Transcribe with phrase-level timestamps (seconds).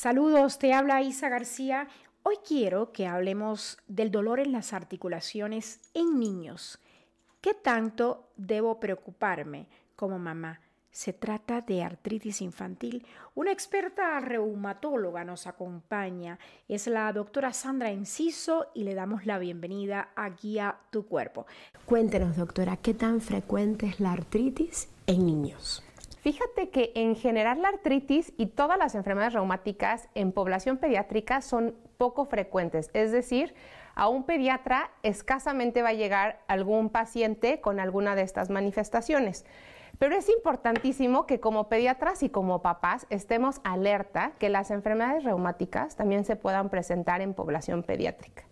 [0.00, 1.86] Saludos, te habla Isa García.
[2.22, 6.78] Hoy quiero que hablemos del dolor en las articulaciones en niños.
[7.42, 9.66] ¿Qué tanto debo preocuparme
[9.96, 10.62] como mamá?
[10.90, 13.04] Se trata de artritis infantil.
[13.34, 16.38] Una experta reumatóloga nos acompaña.
[16.66, 21.44] Es la doctora Sandra Enciso y le damos la bienvenida a Guía Tu Cuerpo.
[21.84, 25.84] Cuéntenos, doctora, ¿qué tan frecuente es la artritis en niños?
[26.20, 31.74] Fíjate que en general la artritis y todas las enfermedades reumáticas en población pediátrica son
[31.96, 33.54] poco frecuentes, es decir,
[33.94, 39.46] a un pediatra escasamente va a llegar algún paciente con alguna de estas manifestaciones.
[39.98, 45.96] Pero es importantísimo que como pediatras y como papás estemos alerta que las enfermedades reumáticas
[45.96, 48.44] también se puedan presentar en población pediátrica.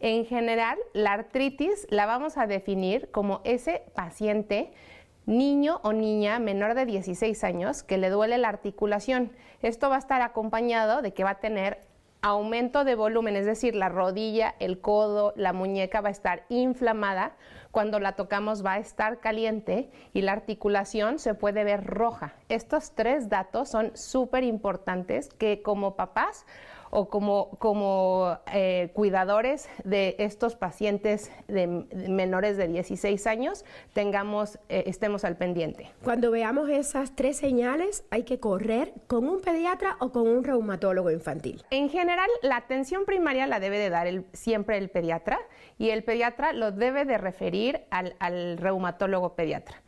[0.00, 4.72] En general, la artritis la vamos a definir como ese paciente
[5.26, 9.32] niño o niña menor de 16 años que le duele la articulación.
[9.62, 11.80] Esto va a estar acompañado de que va a tener
[12.22, 17.34] aumento de volumen, es decir, la rodilla, el codo, la muñeca va a estar inflamada,
[17.72, 22.34] cuando la tocamos va a estar caliente y la articulación se puede ver roja.
[22.48, 26.46] Estos tres datos son súper importantes que como papás
[26.94, 34.84] o como, como eh, cuidadores de estos pacientes de, menores de 16 años tengamos, eh,
[34.86, 35.90] estemos al pendiente.
[36.04, 41.10] Cuando veamos esas tres señales, hay que correr con un pediatra o con un reumatólogo
[41.10, 41.64] infantil.
[41.70, 45.40] En general, la atención primaria la debe de dar siempre el pediatra
[45.78, 49.80] y el pediatra lo debe de referir al, al reumatólogo pediatra.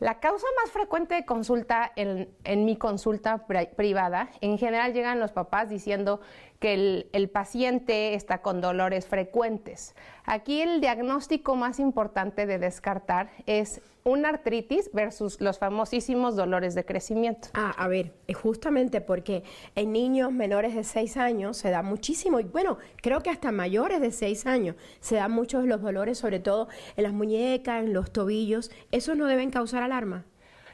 [0.00, 5.68] La causa más frecuente de consulta en, mi consulta privada, en general llegan los papás
[5.68, 6.20] diciendo
[6.64, 9.94] que el, paciente está con dolores frecuentes.
[10.24, 16.86] Aquí el diagnóstico más importante de descartar es una artritis versus los famosísimos dolores de
[16.86, 17.48] crecimiento.
[17.52, 19.42] Ah, a ver, justamente porque
[19.74, 24.00] en niños menores de 6 años se da muchísimo, y bueno, creo que hasta mayores
[24.00, 28.10] de 6 años se dan muchos los dolores, sobre todo en las muñecas, en los
[28.10, 28.70] tobillos.
[28.90, 30.24] ¿Esos no deben causar alarma?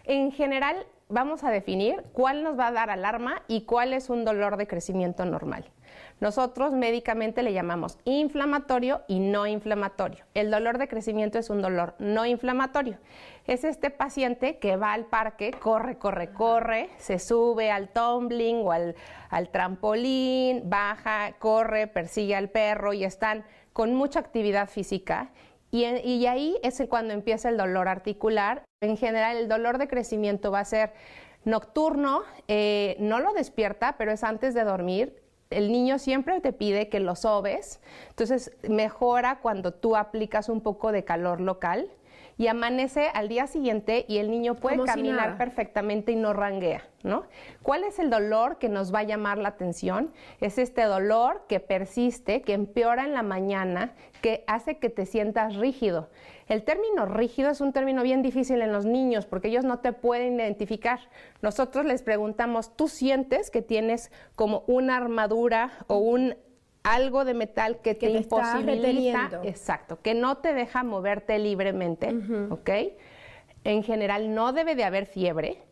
[0.04, 4.24] En general, vamos a definir cuál nos va a dar alarma y cuál es un
[4.24, 5.68] dolor de crecimiento normal.
[6.20, 10.24] Nosotros médicamente le llamamos inflamatorio y no inflamatorio.
[10.34, 12.98] El dolor de crecimiento es un dolor no inflamatorio.
[13.46, 18.72] Es este paciente que va al parque, corre, corre, corre, se sube al tumbling o
[18.72, 18.94] al,
[19.50, 25.30] trampolín, baja, corre, persigue al perro y están con mucha actividad física
[25.70, 28.64] y, ahí es cuando empieza el dolor articular.
[28.82, 30.92] En general, el dolor de crecimiento va a ser
[31.44, 36.88] nocturno, eh, no lo despierta, pero es antes de dormir el niño siempre te pide
[36.88, 41.90] que lo sobes, entonces mejora cuando tú aplicas un poco de calor local
[42.40, 47.24] y amanece al día siguiente y el niño puede caminar perfectamente y no ranguea, ¿no?
[47.62, 50.10] ¿Cuál es el dolor que nos va a llamar la atención?
[50.40, 53.92] Es este dolor que persiste, que empeora en la mañana,
[54.22, 56.08] que hace que te sientas rígido.
[56.48, 59.92] El término rígido es un término bien difícil en los niños porque ellos no te
[59.92, 60.98] pueden identificar.
[61.42, 66.36] Nosotros les preguntamos, ¿tú sientes que tienes como una armadura o un
[66.82, 72.14] algo de metal que, te, imposibilita, exacto, que no te deja moverte libremente,
[72.50, 72.70] ¿ok?
[73.64, 75.62] En general no debe de haber fiebre.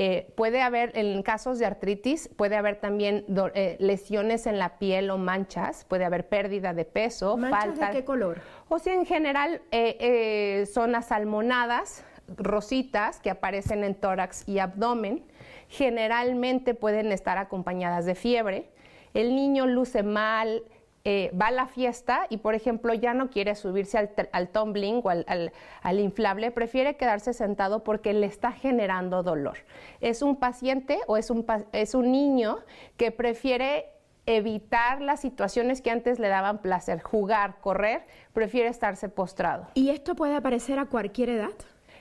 [0.00, 3.24] Eh, puede haber, en casos de artritis, puede haber también
[3.54, 8.04] eh, lesiones en la piel o manchas, puede haber pérdida de peso, ¿Manchas ¿De qué
[8.04, 8.40] color?
[8.68, 12.04] O sea, en general eh, son asalmonadas,
[12.36, 15.24] rositas que aparecen en tórax y abdomen.
[15.68, 18.70] Generalmente pueden estar acompañadas de fiebre
[19.18, 20.62] el niño luce mal,
[21.04, 23.98] eh, va a la fiesta y, por ejemplo, ya no quiere subirse
[24.30, 29.58] al, tumbling o al, inflable, prefiere quedarse sentado porque le está generando dolor.
[30.00, 32.58] Es un paciente o es un, es un niño
[32.96, 33.86] que prefiere
[34.26, 38.02] evitar las situaciones que antes le daban placer, jugar, correr,
[38.32, 39.66] prefiere estarse postrado.
[39.74, 41.54] ¿Y esto puede aparecer a cualquier edad?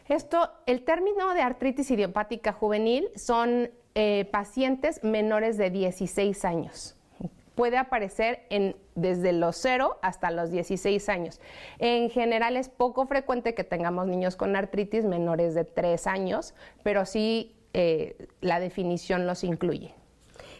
[0.07, 6.96] Esto, el término de artritis idiopática juvenil son eh, pacientes menores de 16 años
[7.57, 11.41] puede aparecer en, desde los 0 hasta los 16 años.
[11.79, 17.05] En general es poco frecuente que tengamos niños con artritis menores de 3 años, pero
[17.05, 19.95] sí eh, la definición los incluye.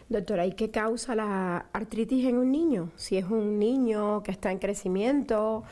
[0.10, 2.90] Doctora, ¿y qué causa la artritis en un niño?
[2.96, 5.64] Si es un niño que está en crecimiento,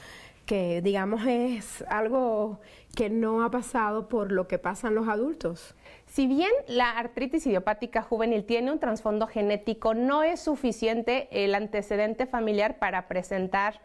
[0.45, 2.60] que digamos es algo
[2.95, 5.74] que no ha pasado por lo que pasan los adultos.
[6.15, 12.25] Si bien la artritis idiopática juvenil tiene un trasfondo genético, no es suficiente el antecedente
[12.25, 13.81] familiar para presentar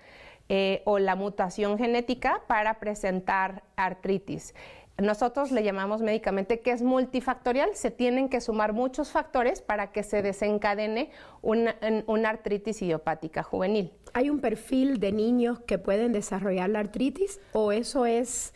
[0.48, 4.54] eh, o la mutación genética para presentar artritis.
[4.96, 10.04] nosotros le llamamos médicamente que es multifactorial, se tienen que sumar muchos factores para que
[10.04, 11.10] se desencadene
[11.42, 11.74] una,
[12.06, 13.92] una, artritis idiopática juvenil.
[14.12, 18.52] ¿Hay un perfil de niños que pueden desarrollar la artritis o eso es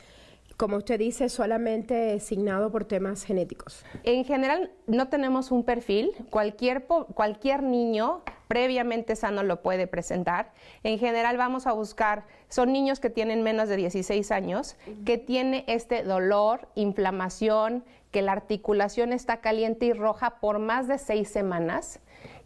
[0.56, 3.84] como usted dice, solamente asignado por temas genéticos?
[4.04, 6.12] En general no tenemos un perfil.
[6.30, 10.52] Cualquier, cualquier niño previamente sano lo puede presentar.
[10.82, 15.64] En general vamos a buscar, son niños que tienen menos de 16 años, que tiene
[15.66, 22.00] este dolor, inflamación, que la articulación está caliente y roja por más de seis semanas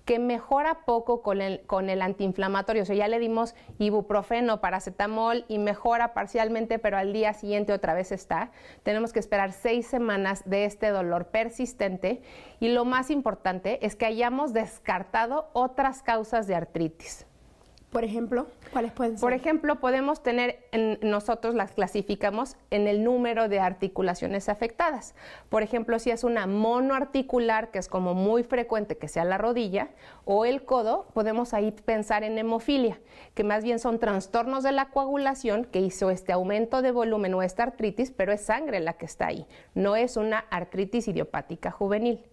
[0.09, 2.85] que mejora poco con el, con el antiinflamatorio.
[2.85, 7.93] O sea, ya le dimos ibuprofeno, paracetamol y mejora parcialmente, pero al día siguiente otra
[7.93, 8.51] vez está.
[8.85, 12.23] Tenemos que esperar seis semanas de este dolor persistente
[12.59, 17.28] y lo más importante es que hayamos descartado otras causas de artritis.
[17.91, 19.21] Por ejemplo, ¿cuáles pueden ser?
[19.21, 20.59] Por ejemplo, podemos tener,
[21.01, 25.15] nosotros las clasificamos en el número de articulaciones afectadas.
[25.49, 29.89] Por ejemplo, si es una monoarticular, que es como muy frecuente que sea la rodilla,
[30.27, 33.01] o el codo, podemos ahí pensar en hemofilia,
[33.35, 37.43] que más bien son trastornos de la coagulación que hizo este aumento de volumen o
[37.43, 42.27] esta artritis, pero es sangre la que está ahí, no es una artritis idiopática juvenil.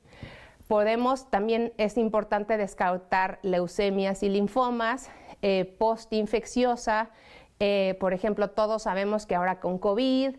[0.67, 5.11] Podemos también, es importante descartar leucemias y linfomas,
[5.47, 7.11] eh, postinfecciosa.
[7.59, 10.37] Eh, por ejemplo, todos sabemos que ahora con COVID,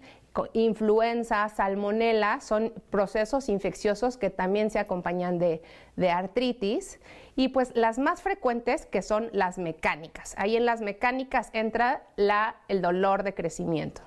[0.53, 5.63] influenza, salmonela, son procesos infecciosos que también se acompañan de,
[5.95, 6.99] de, artritis.
[7.37, 10.35] Y pues las más frecuentes que son las mecánicas.
[10.39, 14.03] Ahí en las mecánicas entra la, el dolor de crecimiento.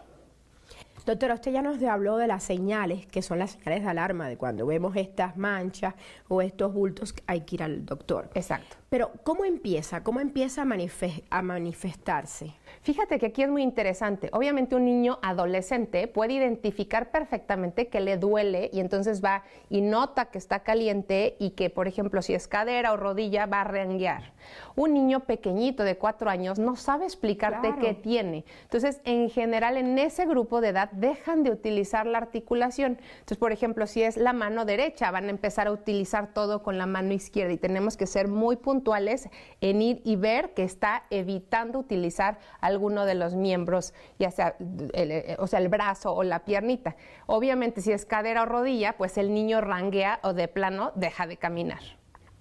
[1.10, 4.38] Doctora, usted ya nos habló de las señales, que son las señales de alarma, de
[4.38, 5.96] cuando vemos estas manchas
[6.28, 8.30] o estos bultos, hay que ir al doctor.
[8.36, 8.78] Exacto.
[8.92, 10.04] Pero, ¿cómo empieza?
[10.04, 12.54] ¿Cómo empieza a, manifestarse?
[12.82, 14.30] Fíjate que aquí es muy interesante.
[14.32, 20.26] Obviamente un niño adolescente puede identificar perfectamente que le duele y entonces va y nota
[20.26, 24.32] que está caliente y que, por ejemplo, si es cadera o rodilla, va a renguear.
[24.78, 28.46] Un niño pequeñito de cuatro años no sabe explicarte qué tiene.
[28.64, 32.98] Entonces, en general, en ese grupo de edad dejan de utilizar la articulación.
[33.12, 36.78] Entonces, por ejemplo, si es la mano derecha, van a empezar a utilizar todo con
[36.78, 39.28] la mano izquierda y tenemos que ser muy puntuales
[39.60, 44.56] en ir y ver que está evitando utilizar alguno de los miembros, ya sea
[44.94, 46.96] el, eh, o sea, el brazo o la piernita.
[47.26, 51.38] Obviamente, si es cadera o rodilla, pues el niño ranguea o de plano deja de
[51.38, 51.82] caminar.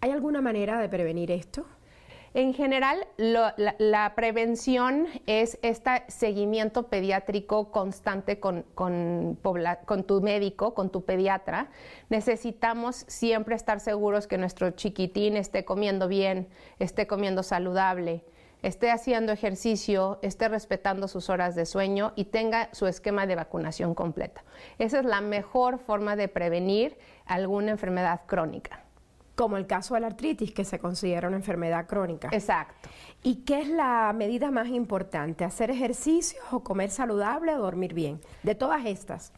[0.00, 1.66] ¿Hay alguna manera de prevenir esto?
[2.34, 9.36] En general, la, prevención es este seguimiento pediátrico constante con, con,
[10.06, 11.70] tu médico, con tu pediatra.
[12.10, 16.48] Necesitamos siempre estar seguros que nuestro chiquitín esté comiendo bien,
[16.78, 18.24] esté comiendo saludable,
[18.62, 23.94] esté haciendo ejercicio, esté respetando sus horas de sueño y tenga su esquema de vacunación
[23.94, 24.42] completa.
[24.78, 26.96] Esa es la mejor forma de prevenir
[27.26, 28.84] alguna enfermedad crónica
[29.38, 32.28] como el caso de la artritis, que se considera una enfermedad crónica.
[32.32, 32.88] Exacto.
[33.22, 35.44] ¿Y qué es la medida más importante?
[35.44, 38.20] ¿Hacer ejercicio o comer saludable o dormir bien?
[38.42, 39.32] De todas estas.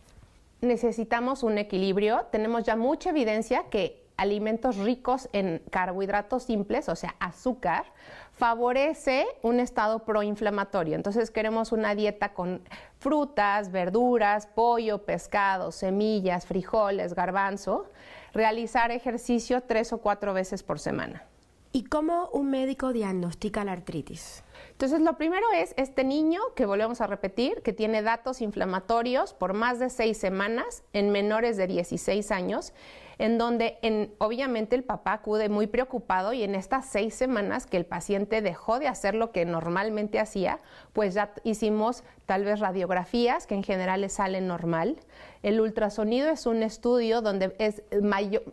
[0.62, 2.26] Necesitamos un equilibrio.
[2.32, 7.86] Tenemos ya mucha evidencia que alimentos ricos en carbohidratos simples, o sea, azúcar,
[8.32, 10.94] favorece un estado proinflamatorio.
[10.94, 12.60] Entonces queremos una dieta con
[12.98, 17.86] frutas, verduras, pollo, pescado, semillas, frijoles, garbanzo
[18.32, 21.24] realizar ejercicio tres o cuatro veces por semana.
[21.72, 24.42] ¿Y cómo un médico diagnostica la artritis?
[24.72, 29.52] Entonces, lo primero es este niño, que volvemos a repetir, que tiene datos inflamatorios por
[29.52, 32.72] más de seis semanas en menores de 16 años
[33.20, 37.76] en donde en, obviamente el papá acude muy preocupado y en estas seis semanas que
[37.76, 40.60] el paciente dejó de hacer lo que normalmente hacía,
[40.94, 44.96] pues ya hicimos tal vez radiografías que en general le salen normal.
[45.42, 47.82] El ultrasonido es un estudio donde es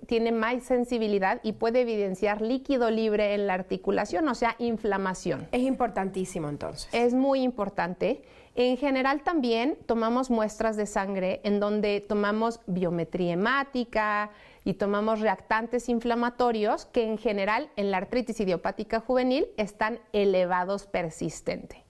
[0.05, 5.47] tiene más sensibilidad y puede evidenciar líquido libre en la articulación, o sea, inflamación.
[5.53, 6.89] Es importantísimo entonces.
[6.91, 8.21] Es muy importante.
[8.55, 14.31] En general también tomamos muestras de sangre en donde tomamos biometría hemática,
[14.63, 21.85] y tomamos reactantes inflamatorios que en general en la artritis idiopática juvenil están elevados persistente.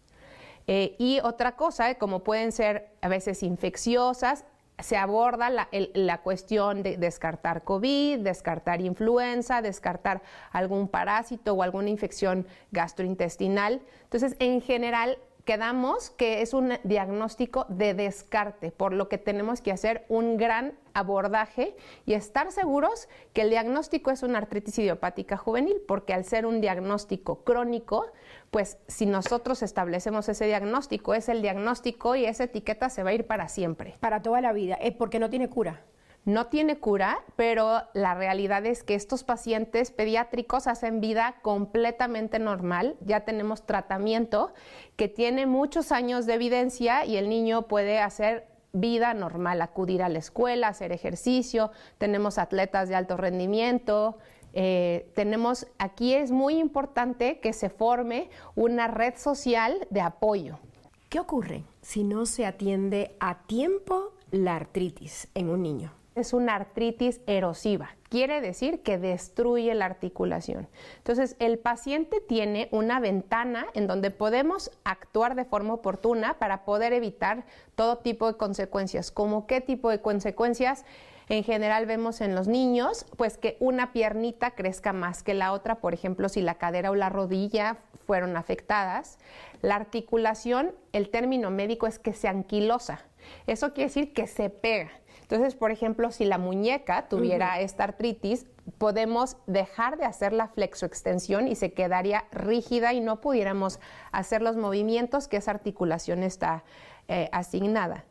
[0.68, 4.44] Eh, y otra cosa, eh, como pueden ser a veces infecciosas,
[4.80, 10.22] se aborda la, la, cuestión de descartar COVID, descartar influenza, descartar
[10.52, 13.82] algún parásito o alguna infección gastrointestinal.
[14.04, 19.72] Entonces, en general, quedamos que es un diagnóstico de descarte, por lo que tenemos que
[19.72, 21.74] hacer un gran abordaje
[22.06, 26.60] y estar seguros que el diagnóstico es una artritis idiopática juvenil, porque al ser un
[26.60, 28.08] diagnóstico crónico,
[28.52, 33.14] pues si nosotros establecemos ese diagnóstico, es el diagnóstico y esa etiqueta se va a
[33.14, 33.96] ir para siempre.
[34.02, 35.82] Para toda la vida, es porque no tiene cura
[36.28, 42.98] no tiene cura, pero la realidad es que estos pacientes pediátricos hacen vida completamente normal.
[43.00, 44.52] Ya tenemos tratamiento
[44.98, 50.10] que tiene muchos años de evidencia y el niño puede hacer vida normal, acudir a
[50.10, 54.18] la escuela, hacer ejercicio, tenemos atletas de alto rendimiento,
[54.52, 60.60] eh, tenemos, aquí es muy importante que se forme una red social de apoyo.
[61.08, 65.94] ¿Qué ocurre si no se atiende a tiempo la artritis en un niño?
[66.18, 67.92] Es una artritis erosiva.
[68.10, 70.68] Quiere decir que destruye la articulación.
[70.98, 76.94] Entonces, el paciente tiene una ventana en donde podemos actuar de forma oportuna para poder
[76.94, 77.46] evitar
[77.76, 79.12] todo tipo de consecuencias.
[79.12, 80.86] ¿Como qué tipo de consecuencias?
[81.30, 85.76] En general vemos en los niños, pues que una piernita crezca más que la otra,
[85.76, 89.20] por ejemplo, si la cadera o la rodilla fueron afectadas.
[89.62, 93.02] La articulación, el término médico es que se anquilosa.
[93.46, 94.90] Eso quiere decir que se pega.
[95.30, 98.46] Entonces, por ejemplo, si la muñeca tuviera esta artritis,
[98.78, 103.82] podemos dejar de hacer la flexoextensión y se quedaría rígida y no pudiéramos
[104.14, 106.64] hacer los movimientos que esa articulación está
[107.10, 108.06] eh, asignada.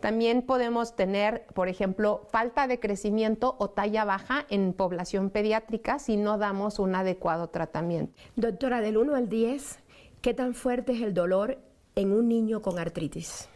[0.00, 6.16] También podemos tener, por ejemplo, falta de crecimiento o talla baja en población pediátrica si
[6.16, 8.14] no damos un adecuado tratamiento.
[8.34, 9.78] Doctora, del 1 al 10,
[10.22, 11.58] ¿qué tan fuerte es el dolor
[11.96, 13.50] en un niño con artritis?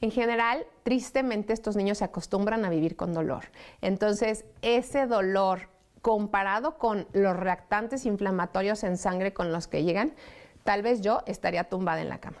[0.00, 3.44] En general, tristemente estos niños se acostumbran a vivir con dolor.
[3.82, 5.68] Entonces, ese dolor
[6.00, 10.14] comparado con los reactantes inflamatorios en sangre con los que llegan,
[10.64, 12.38] tal vez yo estaría tumbada en la cama.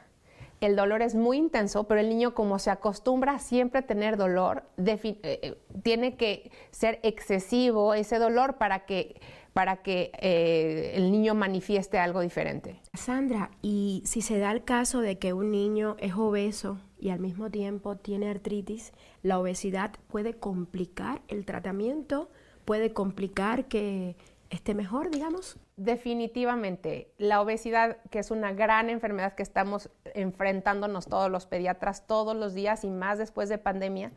[0.60, 4.64] El dolor es muy intenso, pero el niño como se acostumbra a siempre tener dolor,
[4.76, 9.20] eh, eh, tiene que ser excesivo ese dolor para que
[9.52, 12.80] para que eh, el niño manifieste algo diferente.
[12.94, 17.20] Sandra, ¿y si se da el caso de que un niño es obeso y al
[17.20, 18.92] mismo tiempo tiene artritis,
[19.22, 22.30] la obesidad puede complicar el tratamiento,
[22.64, 24.16] puede complicar que
[24.50, 25.56] esté mejor, digamos?
[25.76, 27.10] Definitivamente.
[27.18, 32.52] La obesidad, que es una gran enfermedad que estamos enfrentándonos todos los pediatras todos los
[32.52, 34.12] días y más después de pandemia,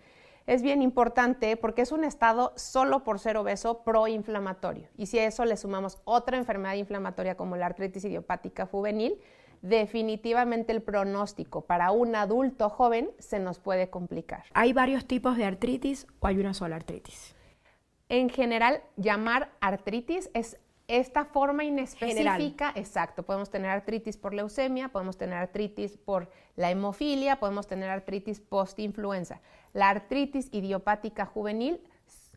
[0.46, 4.90] es bien importante porque es un estado solo por ser obeso proinflamatorio.
[4.98, 9.18] Y si a eso le sumamos otra enfermedad inflamatoria como la artritis idiopática juvenil,
[9.64, 14.44] definitivamente el pronóstico para un adulto joven se nos puede complicar.
[14.54, 17.34] ¿Hay varios tipos de artritis o hay una sola artritis?
[18.10, 23.24] En general, llamar artritis es esta forma inespecífica, exacto.
[23.24, 29.40] Podemos tener artritis por leucemia, podemos tener artritis por la hemofilia, podemos tener artritis post-influenza.
[29.72, 31.80] La artritis idiopática juvenil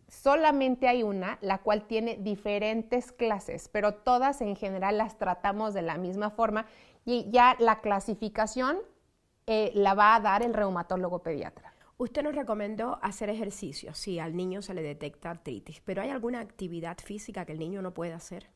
[0.06, 5.82] solamente hay una, la cual tiene diferentes clases, pero todas en general las tratamos de
[5.82, 6.66] la misma forma
[7.06, 8.78] y ya la clasificación
[9.46, 11.72] eh, la va a dar el reumatólogo pediatra.
[11.98, 16.40] Usted nos recomendó hacer ejercicio si al niño se le detecta artritis, pero ¿hay alguna
[16.40, 18.50] actividad física que el niño no puede hacer?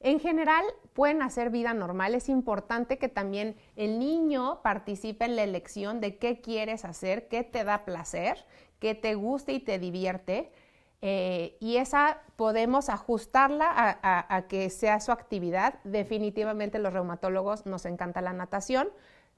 [0.00, 2.14] En general, pueden hacer vida normal.
[2.14, 7.42] Es importante que también el niño participe en la elección de qué quieres hacer, qué
[7.42, 8.46] te da placer,
[8.78, 10.52] qué te gusta y te divierte.
[11.00, 15.74] Eh, y esa podemos ajustarla a, que sea su actividad.
[15.84, 18.88] Definitivamente los reumatólogos nos encanta la natación,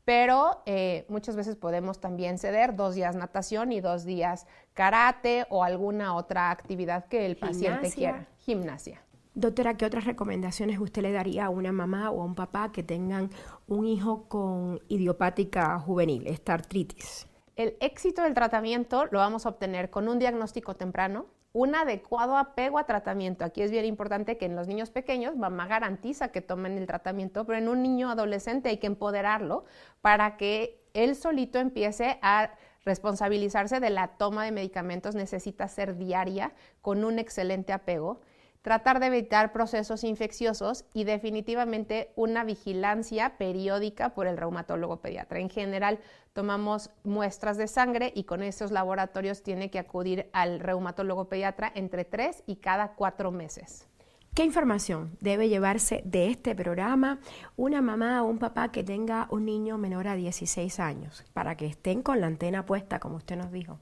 [0.04, 5.62] pero eh, muchas veces podemos también ceder dos días natación y dos días karate o
[5.62, 8.26] alguna otra actividad que el paciente quiera.
[8.38, 9.02] Gimnasia.
[9.34, 12.82] Doctora, ¿qué otras recomendaciones usted le daría a una mamá o a un papá que
[12.82, 13.30] tengan
[13.68, 17.28] un hijo con idiopática juvenil, esta artritis?
[17.54, 22.78] El éxito del tratamiento lo vamos a obtener con un diagnóstico temprano, un adecuado apego
[22.78, 23.44] a tratamiento.
[23.44, 27.44] Aquí es bien importante que en los niños pequeños mamá garantiza que tomen el tratamiento,
[27.44, 29.64] pero en un niño adolescente hay que empoderarlo
[30.00, 32.50] para que él solito empiece a
[32.84, 35.14] responsabilizarse de la toma de medicamentos.
[35.14, 36.52] Necesita ser diaria
[36.82, 38.20] con un excelente apego
[38.62, 45.40] tratar de evitar procesos infecciosos y definitivamente una vigilancia periódica por el reumatólogo pediatra.
[45.40, 45.98] En general,
[46.32, 52.04] tomamos muestras de sangre y con esos laboratorios tiene que acudir al reumatólogo pediatra entre
[52.04, 53.86] tres y cada cuatro meses.
[54.34, 57.18] ¿Qué información debe llevarse de este programa
[57.56, 61.66] una mamá o un papá que tenga un niño menor a 16 años para que
[61.66, 63.80] estén con la antena puesta, como usted nos dijo?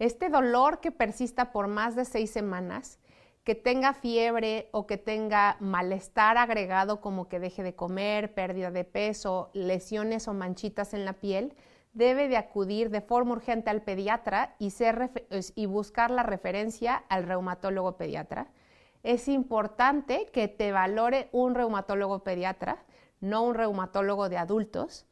[0.00, 2.98] Este dolor que persista por más de seis semanas
[3.48, 8.84] que tenga fiebre o que tenga malestar agregado como que deje de comer, pérdida de
[8.84, 11.54] peso, lesiones o manchitas en la piel,
[11.94, 14.70] debe de acudir de forma urgente al pediatra y,
[15.54, 18.48] y buscar la referencia al reumatólogo pediatra.
[19.02, 22.84] Es importante que te valore un reumatólogo pediatra,
[23.22, 25.06] no un reumatólogo de adultos.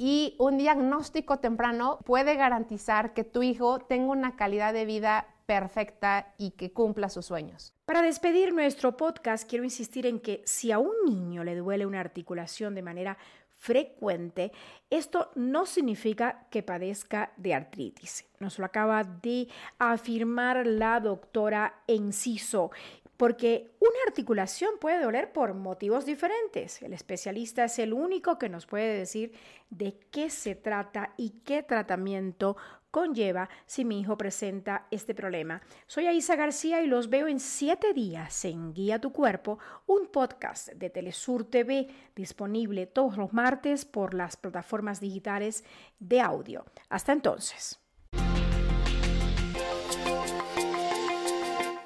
[0.00, 6.32] Y un diagnóstico temprano puede garantizar que tu hijo tenga una calidad de vida perfecta
[6.38, 7.74] y que cumpla sus sueños.
[7.84, 11.98] Para despedir nuestro podcast, quiero insistir en que si a un niño le duele una
[11.98, 13.18] articulación de manera
[13.56, 14.52] frecuente,
[14.88, 18.24] esto no significa que padezca de artritis.
[18.38, 19.48] Nos lo acaba de
[19.80, 22.70] afirmar la doctora Enciso
[23.18, 26.80] porque una articulación puede doler por motivos diferentes.
[26.82, 29.32] El especialista es el único que nos puede decir
[29.70, 32.56] de qué se trata y qué tratamiento
[32.92, 35.60] conlleva si mi hijo presenta este problema.
[35.88, 40.68] Soy Aisa García y los veo en siete días en Guía tu Cuerpo, un podcast
[40.68, 45.64] de Telesur TV disponible todos los martes por las plataformas digitales
[45.98, 46.64] de audio.
[46.88, 47.80] Hasta entonces.